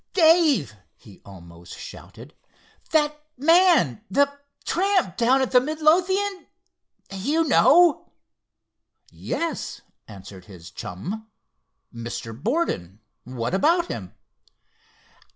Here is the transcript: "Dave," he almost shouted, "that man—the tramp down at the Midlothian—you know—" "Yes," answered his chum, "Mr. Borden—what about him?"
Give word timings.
"Dave," 0.13 0.73
he 0.95 1.21
almost 1.23 1.77
shouted, 1.77 2.33
"that 2.89 3.23
man—the 3.37 4.35
tramp 4.65 5.15
down 5.15 5.43
at 5.43 5.51
the 5.51 5.61
Midlothian—you 5.61 7.43
know—" 7.43 8.11
"Yes," 9.11 9.81
answered 10.07 10.45
his 10.45 10.71
chum, 10.71 11.27
"Mr. 11.93 12.33
Borden—what 12.35 13.53
about 13.53 13.89
him?" 13.89 14.15